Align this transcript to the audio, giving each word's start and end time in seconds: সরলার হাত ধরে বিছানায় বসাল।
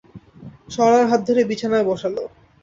সরলার 0.69 1.05
হাত 1.11 1.21
ধরে 1.27 1.41
বিছানায় 1.49 1.85
বসাল। 1.89 2.15